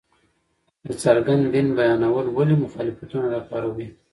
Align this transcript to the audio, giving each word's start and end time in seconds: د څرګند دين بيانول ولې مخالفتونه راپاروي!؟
د 0.85 0.87
څرګند 1.03 1.43
دين 1.53 1.67
بيانول 1.79 2.25
ولې 2.31 2.55
مخالفتونه 2.63 3.25
راپاروي!؟ 3.35 3.87